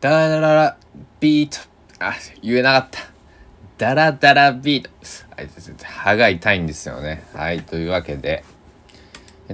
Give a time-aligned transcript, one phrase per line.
[0.00, 0.76] ダラダラ
[1.18, 1.58] ビート。
[1.98, 3.00] あ、言えなかった。
[3.78, 4.90] ダラダラビート。
[5.82, 7.24] 歯が痛いんですよね。
[7.34, 8.44] はい、というわけで、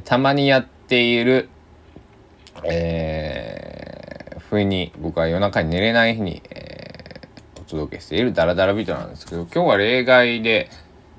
[0.04, 1.48] たまにやっている、
[2.62, 10.68] えー、不意に僕は夜中に寝れない日に、えー、お届けしているダラダラビートなんですけど、今日は例外で、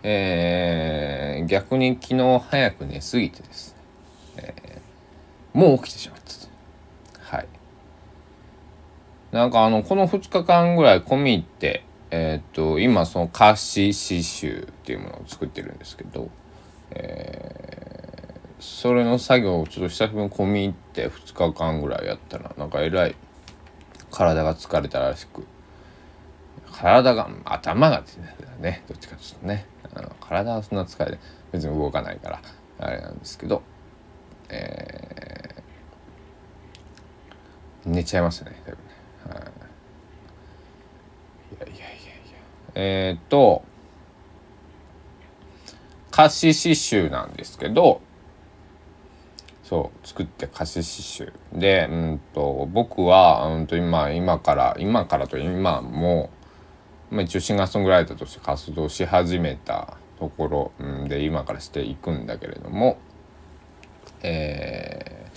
[0.03, 3.75] えー、逆に昨日早く寝すぎてです
[4.37, 6.44] ね、えー、もう起きてしまった。
[9.35, 16.29] なんかあの、この2日間ぐらい込み入って、えっ、と、今その歌詞詩集っていうものを作ってるんですけど、
[16.91, 23.15] えー、それの作業をちょっと久しぶりに込み入って2日間ぐらいやったら、なんかえらい
[24.09, 25.45] 体が疲れたらしく、
[26.71, 28.03] 体が、頭が
[28.61, 29.65] ね、どっちかというとね。
[29.95, 31.19] あの体はそんな疲れて
[31.51, 32.41] 別に動かないから
[32.79, 33.63] あれなんですけど、
[34.49, 38.94] えー、寝ちゃいましたねだいぶね、
[41.59, 41.91] やいやいやいや。
[42.75, 43.63] えー、っと
[46.11, 48.01] 歌詞詩集なんですけど
[49.63, 56.29] そう作って歌詞詩集で、うんと、僕は、うんと今今から今からと今も
[57.11, 60.47] まあ、一応シンガーソングライターとして活動し始めたとこ
[60.79, 62.97] ろで今からしていくんだけれども、
[64.23, 65.27] え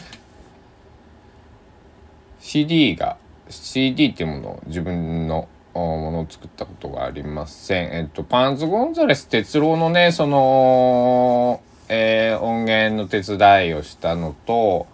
[2.41, 3.19] ー、CD が
[3.51, 7.91] CD っていうものを自分のものを作ったことがありません。
[7.93, 14.87] えっと、パンズ・ゴンザレス哲郎のね、その、えー、音源の手伝いをしたのと、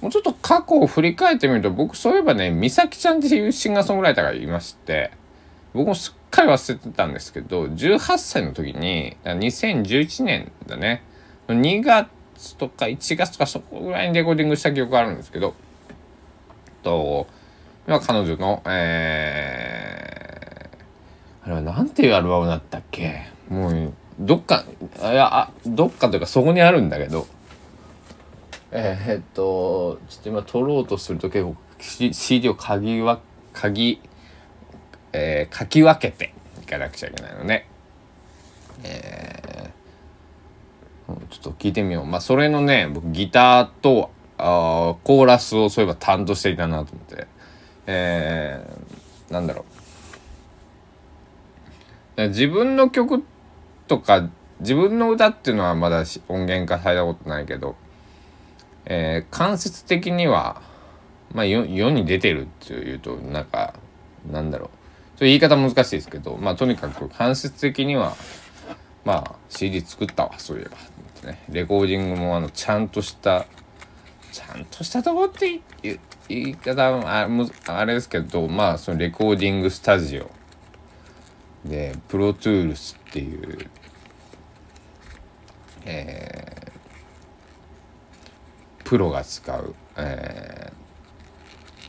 [0.00, 5.10] もうちょっと過去を振り返ってみると、僕そういえばね、美咲ちゃんっていうシンガーソングライターがいまして、
[5.76, 11.02] 僕もすっかり忘れてたんですけど18歳の時に2011年だね
[11.48, 15.54] 2月とか1月とかそこぐらいにレコーディングした記憶があるんですけど
[16.82, 17.26] と
[17.86, 19.65] 今彼女のえー、
[21.46, 23.22] あれは何ていうアルバムだったっけ？
[23.48, 24.64] もうどっか
[24.98, 27.26] いやあどっかというかそこにあるんだけど。
[28.72, 33.20] えー、っとちょっと今撮ろうとすると結構 CD を鍵は
[33.54, 34.02] 鍵
[35.18, 37.66] えー、書き分けていかなくちゃいけないので、
[38.82, 42.04] えー、ちょっと聞いてみよう。
[42.04, 47.26] まあ、それのね、僕ギターとあコーラスをそういえば担当していたなと思って、
[47.86, 49.75] えー、なんだろう。
[52.16, 53.24] 自分の曲
[53.88, 54.28] とか
[54.60, 57.76] 自分の歌っていうのはまだ音源化されたことないけど、
[58.86, 60.62] えー、間接的には、
[61.32, 63.74] まあ、世に出てるっていうとなんか
[64.30, 64.76] なんだろう
[65.16, 68.16] ちょ言い方難しいですけど、まあとにかく間接的には、
[69.04, 70.76] まあ CD 作ったわ、そういえば。
[71.30, 73.46] ね、レコーディングもあの、ちゃんとした、
[74.30, 77.28] ちゃんとしたとこって言い方あ
[77.66, 80.30] あれですけど、まあそのレコーディングスタジオ
[81.68, 83.70] で、プロトゥールスっていう、
[85.84, 90.86] えー、プロが使う、えー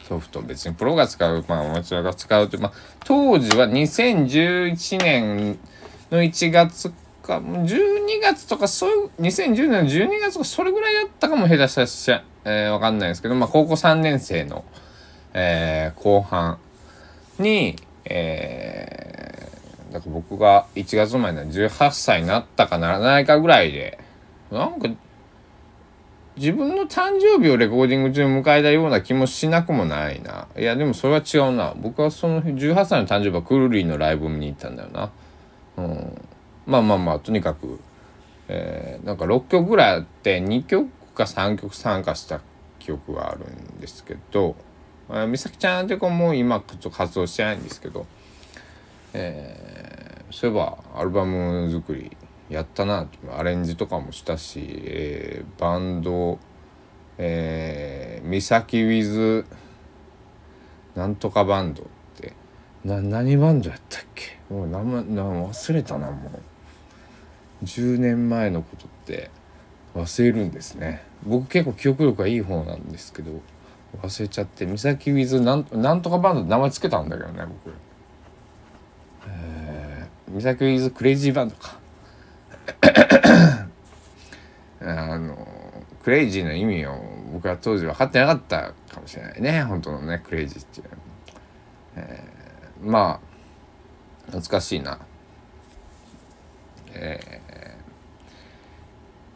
[0.08, 0.42] ソフト。
[0.42, 2.74] 別にプロが使う、まあ、アマチュアが使うって、まあ、
[3.04, 5.60] 当時は2011年
[6.10, 12.12] の1月か、12月とか、そういう、2010年の12月とか、それぐらいだったかも下手したらし、
[12.46, 14.64] えー、わかんないですけど、まあ、高校3年生の、
[15.34, 16.58] えー、後半
[17.38, 18.97] に、えー、
[19.92, 24.00] だから僕が1月生まれの18歳になったかならないかぐらいで、
[24.52, 24.90] なんか
[26.38, 30.48] 自分の誕生日をレコーディング中に迎えたような気もしなくもないな。
[30.58, 31.74] いや、でもそれは違うな。
[31.76, 35.12] 僕はその18歳の誕生日はクルリーのライブを見に行ったんだよな。
[35.78, 36.22] うん。
[36.68, 37.80] まあまあまあ、とにかく、
[38.48, 42.42] えー、なんか6曲ぐらいあって2曲か3曲参加した
[42.78, 44.56] 記憶があるんですけど、
[45.10, 48.06] 美咲ちゃんって子も今ちょっと活動してないんですけど、
[49.14, 52.16] えー、そういえばアルバム作り
[52.50, 53.08] やったな
[53.38, 56.40] アレンジとかもしたし、えー、バンド
[57.20, 59.46] えー、サキウィズ
[60.96, 62.34] なんとかバンドって
[62.86, 64.38] な何バンドやったっけ？
[64.54, 66.30] もう名前忘れたなも
[67.62, 67.66] う。
[67.66, 69.32] 10年前のことって
[69.96, 71.02] 忘れるんですね。
[71.24, 73.32] 僕結構記憶力がいい方なんですけど
[74.04, 74.68] 忘れちゃって。
[74.68, 77.74] ミサキウィズなんなんとかバンド名前つけたんだけどね僕。
[80.30, 81.80] えー、サキウィズクレイジーバンドか。
[84.82, 85.36] あの
[86.04, 86.98] クレイジーの意味を
[87.34, 89.64] 僕は当時分かってなかったかもしれないね。
[89.64, 90.88] 本当のねクレイジーっていう、
[91.96, 93.28] えー、まあ
[94.28, 95.00] 懐かしいな。
[96.94, 97.42] え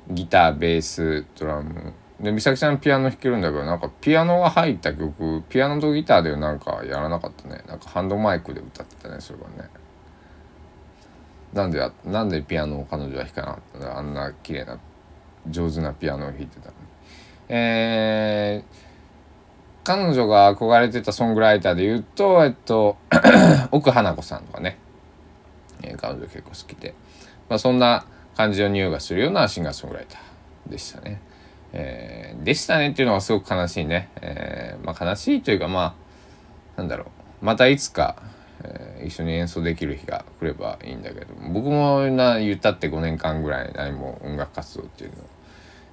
[0.10, 1.94] ー、ギターベースドラム。
[2.20, 7.64] で美咲ちゃんピアノ弾けるんだけどなんかピアノが入った曲ピアノとギターでなんかやらなかったね。
[7.68, 9.70] なんかハンドマイクで歌ってたねそれはね。
[11.54, 14.80] なんでなんでピアノを彼女は弾かなかったんだあんな綺麗な
[15.50, 16.92] 上手なピアノを弾いてたのに
[17.54, 18.76] えー、
[19.84, 22.96] 彼女が憧れてたソングライターで言うとえっと
[23.72, 24.78] 奥花子さんとかね、
[25.82, 26.96] えー、彼女結構好きで、
[27.50, 28.06] まあ、そんな
[28.38, 31.22] 感じの匂いがするようなシンガーソングライターでしたね。
[31.74, 34.10] えー、でしたねっていうのはすごく悲しいね。
[34.22, 35.96] えー、まあ悲しいというかま
[36.78, 37.12] あなんだろ
[37.42, 38.16] うまたいつか、
[39.04, 45.26] 一緒に演奏できる日が来ればいいんだけど僕もな言ったって5年間ぐらい何も音楽活動っていうのを、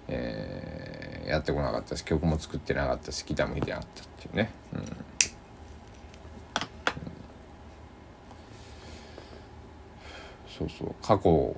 [0.09, 4.51] えー、やってこなかったし曲も作ってなかったしギターも弾いてなかったっていうね。
[4.75, 4.85] うん。
[10.59, 10.95] そうそう。
[11.03, 11.55] 過去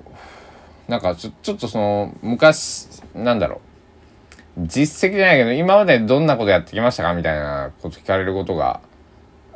[0.88, 4.66] なんかちょちょっとその昔なんだろう。
[4.66, 8.80] 実績じゃないけど今までどんなことやってきましたかみたいなこと聞かれることが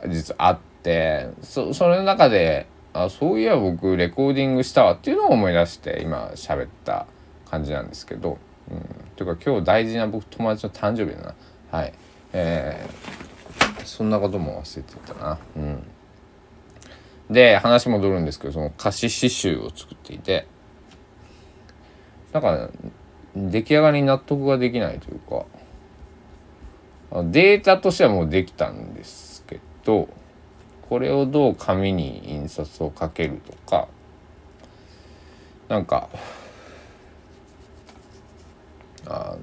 [0.08, 0.73] 実はあって
[1.42, 7.06] そその中であそういえば僕レコーディングしたわっていうのを思い出して今喋った
[7.50, 8.38] 感じなんですけど、
[8.70, 8.80] うん、
[9.16, 11.34] というか今日大事な僕友達の誕生日だな。
[11.70, 11.92] はい。
[12.32, 15.38] えー、そんなことも忘れてたな。
[15.56, 15.82] うん。
[17.30, 20.46] で話戻るんですけどその歌詞詩集を作っていて。
[22.32, 22.68] なんか
[23.34, 25.46] 出来上がりに納得ができないというか。
[27.24, 30.08] データとしてはもうできたんですけど。
[30.88, 33.88] これをどう紙に印刷をかけるとか
[35.68, 36.08] なんか
[39.06, 39.36] あ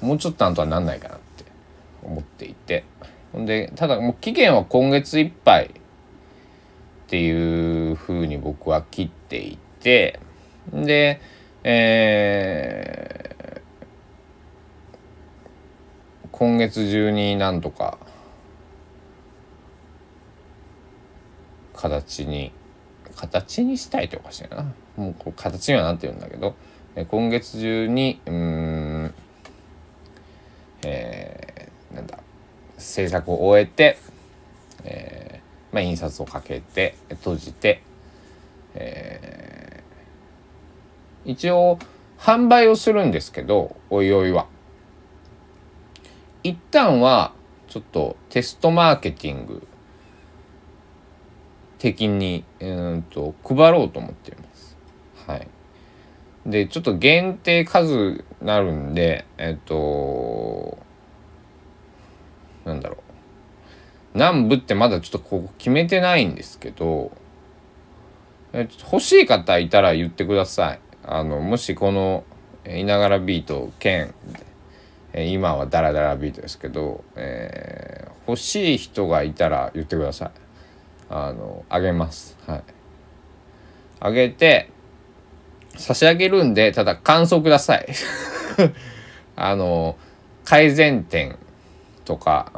[0.00, 1.44] のもうちょっとなんとはなんないかなって
[2.02, 2.84] 思っていて
[3.32, 5.70] ほんでただもう期限は今月いっぱいっ
[7.08, 9.64] ていうふうに僕は切っていて。
[9.84, 10.18] て
[10.72, 11.20] で
[11.66, 17.96] えー、今月中になんとか
[21.76, 22.50] 形に
[23.14, 24.64] 形にしたいっておかしいな。
[24.96, 26.56] もうこう形にはなってるんだけど。
[27.08, 29.14] 今月中にうん
[30.84, 32.18] えー、なんだ
[32.78, 33.98] 制作を終えて、
[34.82, 37.80] えーまあ、印刷をかけて閉じて、
[38.74, 41.78] えー一応
[42.18, 44.46] 販売をするんですけどおいおいは。
[46.44, 47.32] 一旦は
[47.68, 49.66] ちょっとテストマーケティング
[51.78, 54.76] 的にうんと配ろうと思っています。
[55.26, 55.48] はい。
[56.46, 60.76] でちょっと限定数なるんでえっと
[62.66, 62.98] なんだろ
[64.14, 67.10] う何部ってまだちょっとここ決めてないんですけど、
[68.52, 70.80] え、欲しい方いたら言ってください。
[71.04, 72.24] あのもしこの
[72.68, 74.14] 「いながらビート兼」
[75.16, 80.30] 今はダラダラビートですけど、えー、欲しい人がいたら言ってください。
[81.08, 82.36] あのあげます。
[82.46, 82.62] はい。
[84.00, 84.70] あげて
[85.76, 87.86] 差し上げるんでただ感想ください。
[89.36, 89.96] あの
[90.44, 91.38] 改善点
[92.04, 92.50] とか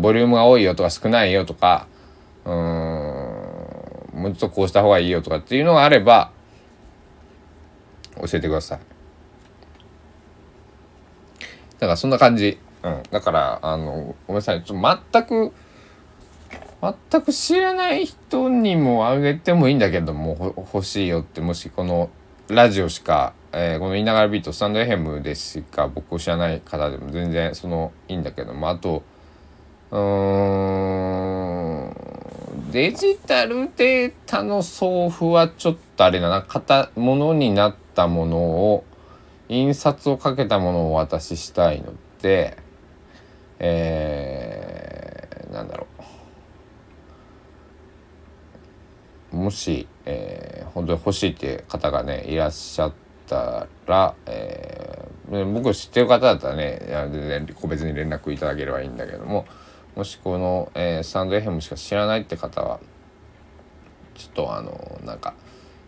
[0.00, 1.86] ボリュームが多いよとか少ないよとか
[2.44, 2.54] うん
[4.14, 6.30] もうちょっとこうした方がいいよとかっていうのがあれば
[8.16, 8.95] 教えてください。
[11.78, 12.58] だからそんな感じ。
[12.82, 13.02] うん。
[13.10, 14.62] だからあのごめんなさい。
[14.62, 15.52] ちょっと全く
[17.10, 22.10] 全く知らない人にもあげてもいいんだけども欲しいよってもしこの
[22.48, 28.68] ラジオしか、えー、この「言いながらビート」スタンドエヘムでしか僕を知らない方でも全然そのいいんだけども。
[28.68, 29.02] あと
[29.90, 29.98] うー
[31.90, 31.96] ん
[32.70, 36.44] デジタルデータの送付はちょっとあれだな。
[36.46, 38.84] 型ものになってたものを
[39.48, 42.58] 印刷をかけたものをお渡ししたいので
[43.58, 45.86] えー、なんだろ
[49.32, 49.36] う。
[49.36, 52.92] もし、えー、本当に欲しいっていう方がねいらっしゃっ
[53.26, 56.80] たら、えー、僕知ってる方だったらね
[57.12, 59.46] 全然個別に連絡いただければいいんだけども
[59.94, 62.80] もしこの、えー、スタンド FM しか知らないって方は
[64.14, 65.34] ちょっとあのなんか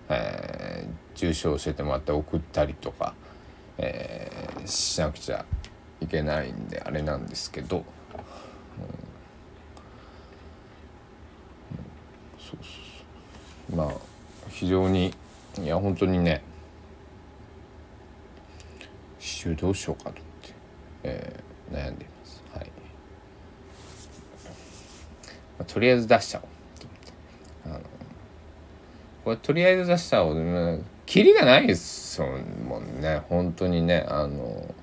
[0.08, 3.14] えー、住所を教えてもらって送ったりとか、
[3.78, 5.44] えー、しなくちゃ
[6.00, 7.84] いけないんであれなんですけど、うん、
[12.38, 13.92] そうそうまあ
[14.48, 15.14] 非常に
[15.60, 16.42] いや本当にね
[19.18, 20.54] 刺繍どうしようかと思って、
[21.02, 22.42] えー、悩んでいます。
[22.54, 22.66] はい。
[25.58, 26.48] まあ、とりあえず出しちゃおう。
[29.24, 32.07] これとりあえず出したら、キリがないです。
[32.18, 34.74] ですもんね本当にねあの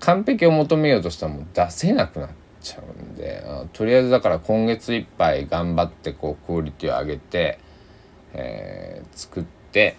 [0.00, 7.58] 完璧を求めようとしたらもう出せなくなっちゃうんでとりあえずだから今月いっぱい頑張ってこうクオリティを上げて、
[8.34, 9.96] えー、作って、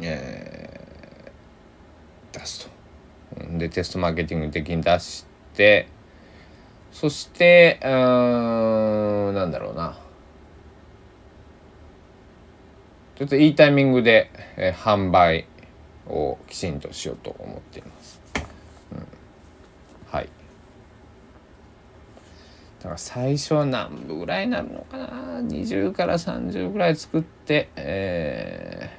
[0.00, 2.76] えー、出すと。
[3.58, 5.88] でテストマーケティング的に出して
[6.92, 9.98] そしてうんなんだろうな
[13.16, 15.46] ちょっといいタイミングで、えー、販売
[16.06, 18.20] をきちんとしようと思っています。
[18.92, 19.06] うん、
[20.06, 20.28] はい
[22.78, 28.90] だから最初は何部ぐらいになるのかな？20から30ぐらい作って、え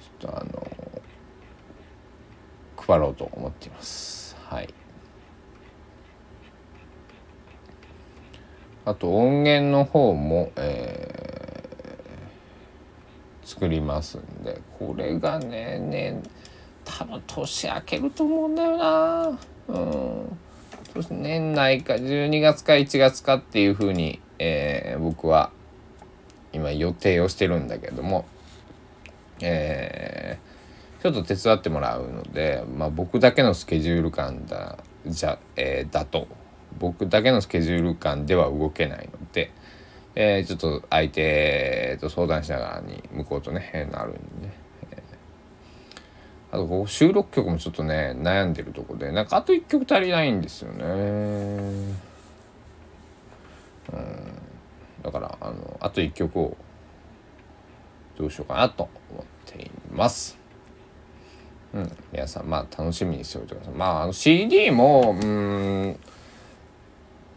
[0.00, 0.66] ー、ちょっとあの
[2.76, 4.36] 配ろうと思っています。
[4.44, 4.72] はい。
[8.84, 11.15] あと音源の方も、えー、
[13.56, 16.22] 作りますんでこれがねね
[16.84, 19.38] 多分年明けると思うんだよな。
[19.68, 20.38] うん。
[21.10, 25.50] 年内か12月か1月かっていうふうに、えー、僕は
[26.52, 28.24] 今予定をしてるんだけども、
[29.40, 36.28] えー、ちょっと手伝ってもらうので、まあ、僕だけのスケジュール感だじゃ、えー、だと
[36.78, 39.50] 僕だけのスケジュール感では動けないので、
[40.18, 44.66] えー、ちょっと相手と相談しながらに向こうとねなるんでね。
[46.50, 50.84] あとこう収録曲もちょっとね悩んでるとこでなんかあと1曲足りないんですよね。
[53.92, 54.16] うん。
[55.02, 56.56] だからあのあと1曲を
[58.16, 60.38] どうしようかなと思っています。
[61.74, 61.92] うん。
[62.10, 63.74] 皆さんまあ楽しみにしておいてください。
[63.74, 66.00] まああの CD もうん。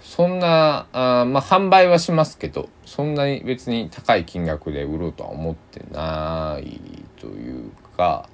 [0.02, 6.80] そんなあまあ販売はしますけどそんなに別に高い金額で売ろうとは思ってない
[7.20, 8.30] というか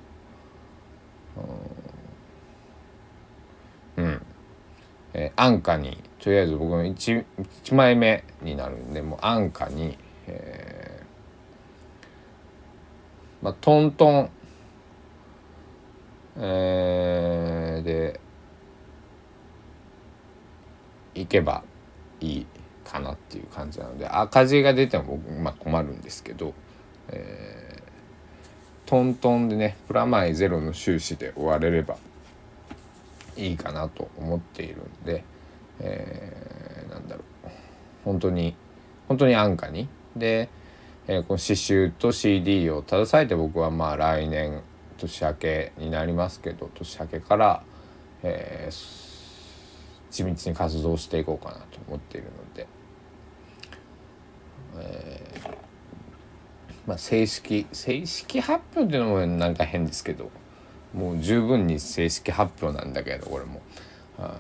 [3.98, 4.22] うん、
[5.14, 7.26] えー、安価にとりあえず僕の 1,
[7.64, 14.30] 1枚目になるんでもう安価に、えー、まあトントン、
[16.38, 18.20] えー、で
[21.16, 21.64] いけば
[22.20, 22.48] いい
[22.84, 26.54] かなっていう感じなので赤字が出ても僕、まあ、困るんですけど、
[27.10, 27.66] えー
[28.86, 31.98] トントンでねプラマイゼロの収支で終われれば
[33.36, 35.24] いいかなと思っているんで、
[35.80, 37.50] えー、なんだろう。
[38.06, 38.56] 本当に
[39.08, 39.90] 本当に安価に。
[40.16, 40.50] で、
[41.08, 44.62] えー、この刺繍と CD を携えて僕はまあ来年
[44.98, 47.64] 年明けになりますけど年明けから、
[48.24, 48.72] えー、
[50.12, 52.68] 地道に活動していこうかなと思っているので、
[54.78, 55.50] えー、
[56.88, 60.32] まあ、正式正式発表っていうのもなんか変ですけど
[60.94, 63.62] もう十分に正式発表なんだけどこれも。
[64.18, 64.40] あの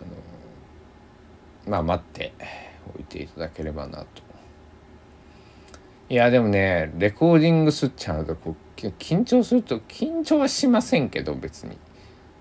[1.67, 2.33] まあ待って
[2.95, 4.05] おいていただければなと。
[6.07, 11.77] いやでもねレコーディングすっちゃうとこう緊張すると緊張はしませんけど別に。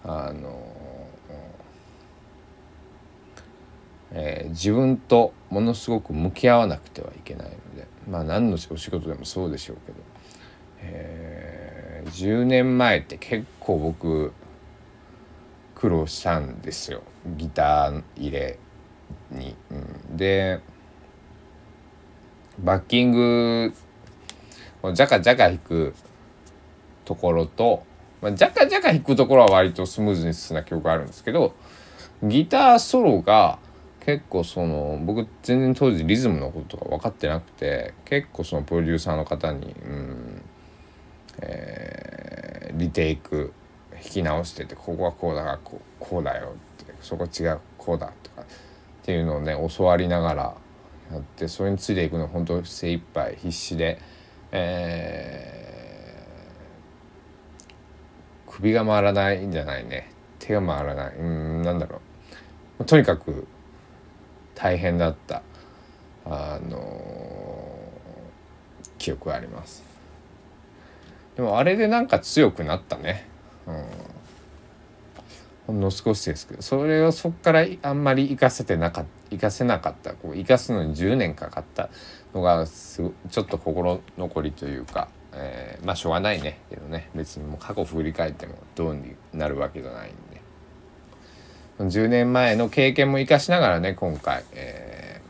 [0.04, 0.73] あの、
[4.16, 9.98] えー、自分とものすごく向き合わなくてはいけないのでまあ何のお仕事でもそうでしょうけど、
[10.78, 14.32] えー、10年前って結構僕
[15.74, 17.02] 苦労したんですよ
[17.36, 18.58] ギター入れ
[19.30, 19.56] に。
[19.70, 20.60] うん、で
[22.60, 23.74] バッキング
[24.92, 25.94] ジャカジャカ弾く
[27.04, 27.82] ところと、
[28.22, 31.54] まあ、ジャカジャカ弾くところは割とスムーズに進んだ曲があるんですけど
[32.22, 33.58] ギターソロが
[34.04, 40.42] 結構その僕全然当時リズムのこととか分かってなくて結構そのプロデューサーの方に、うん
[41.40, 43.52] えー、リテイク
[43.92, 48.44] 弾き直しててここはこうだからこうこうだよってそこ違うこうだとかっ
[49.02, 50.54] ていうのをね教わりながら
[51.12, 53.98] やってそれについていくの本当精一杯必死で、
[54.52, 60.10] えー、首が回らないんじゃないね。
[60.38, 61.16] 手が回らない。
[61.16, 62.02] うんなんだろ
[62.78, 62.84] う。
[62.84, 63.46] とにかく
[64.54, 65.42] 大変だった
[66.24, 67.74] あの
[68.98, 69.84] 記憶があります。
[71.36, 73.28] でもあれでなんか強くなったね。
[73.66, 73.84] うん。
[75.66, 80.14] ほんの少しですけどそれをそこからあんまり生かせてなかった生かせなかった。
[80.14, 81.90] こう生かすのに10年かかった
[82.34, 86.60] のがすちょっと心残りというか、えー、まあしょうがないね。
[86.70, 87.10] けどね。
[87.14, 90.16] 別にもう過去振り返ってもどうになるわけじゃないんで。
[91.78, 95.20] 10年前の経験も生かしながらね今回、え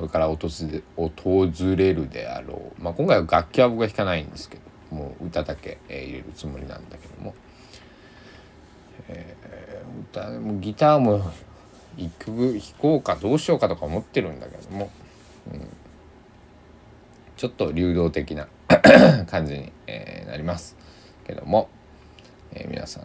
[0.00, 0.38] これから訪
[0.72, 7.34] れ訪れるであろう、まあ、今回は楽器は僕は弾かないんですけどもう歌だけ、えー、入れるつもりなんだけども、
[9.08, 11.30] えー、歌もギターも
[11.98, 14.90] 一曲弾こうかどうしようかとか思ってるんだけども、
[15.52, 15.68] うん、
[17.36, 18.48] ちょっと流動的な
[19.28, 20.76] 感じに、えー、なります
[21.26, 21.68] けども、
[22.52, 23.04] えー、皆さん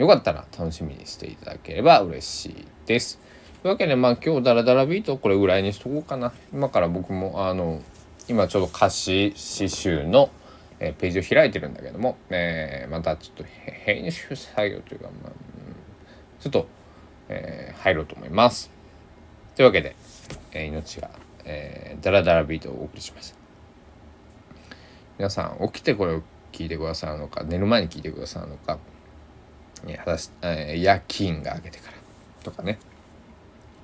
[0.00, 3.20] よかったら楽しみにしていただければ嬉しいです。
[3.62, 6.32] というわけでまあ今日だらだらびーとこれぐらいにしとこうかな。
[6.54, 7.82] 今から僕もあの
[8.26, 10.30] 今ちょうど歌詞詩集の、
[10.78, 15.32] え、ページを開いてるんだけども、えー、またちょっと編集作業というか、まあ、
[16.40, 16.66] ちょっと、
[17.28, 18.70] えー、入ろうと思います。
[19.54, 19.94] というわけで、
[20.52, 21.10] えー、命が、
[21.44, 23.36] えー、だらだらびーとをお送りしました
[25.18, 28.78] 皆さん起きてこれを聞いてくださるのか寝る前に聞いてくださるのか、
[29.86, 29.98] え、
[30.42, 31.96] えー、夜勤が明けてから
[32.42, 32.78] とかね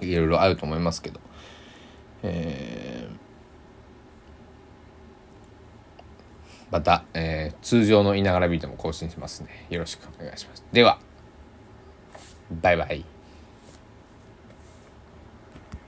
[0.00, 1.20] いろいろあると思いますけど、
[2.22, 3.16] えー、
[6.70, 9.66] また、えー、通常のいながらビートも更新しますね。
[9.70, 10.64] よろしくお願いします。
[10.72, 10.98] では、
[12.50, 13.15] バイバイ。